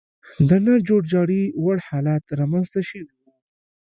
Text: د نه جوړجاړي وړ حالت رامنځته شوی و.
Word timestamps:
د 0.47 0.49
نه 0.65 0.73
جوړجاړي 0.87 1.41
وړ 1.63 1.77
حالت 1.87 2.23
رامنځته 2.39 2.79
شوی 2.89 3.03
و. 3.05 3.09